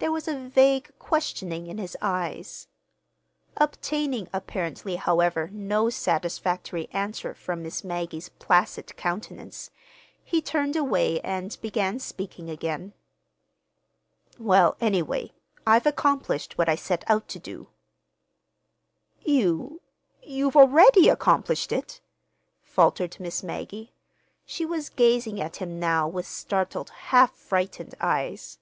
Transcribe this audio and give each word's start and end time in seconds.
There 0.00 0.10
was 0.10 0.26
a 0.26 0.48
vague 0.48 0.90
questioning 0.98 1.66
in 1.66 1.76
his 1.76 1.94
eyes. 2.00 2.68
Obtaining, 3.58 4.30
apparently, 4.32 4.96
however, 4.96 5.50
no 5.52 5.90
satisfactory 5.90 6.88
answer 6.90 7.34
from 7.34 7.62
Miss 7.62 7.84
Maggie's 7.84 8.30
placid 8.30 8.96
countenance, 8.96 9.70
he 10.24 10.40
turned 10.40 10.74
away 10.74 11.20
and 11.20 11.54
began 11.60 11.98
speaking 11.98 12.48
again. 12.48 12.94
"Well, 14.38 14.74
anyway, 14.80 15.32
I've 15.66 15.86
accomplished 15.86 16.56
what 16.56 16.68
I 16.68 16.76
set 16.76 17.04
out 17.06 17.28
to 17.28 17.38
do." 17.38 17.68
"You 19.20 19.82
you've 20.22 20.56
already 20.56 21.10
accomplished 21.10 21.72
it?" 21.72 22.00
faltered 22.62 23.20
Miss 23.20 23.42
Maggie. 23.42 23.92
She 24.46 24.64
was 24.64 24.88
gazing 24.88 25.42
at 25.42 25.56
him 25.56 25.78
now 25.78 26.08
with 26.08 26.26
startled, 26.26 26.88
half 26.88 27.32
frightened 27.34 27.94
eyes. 28.00 28.56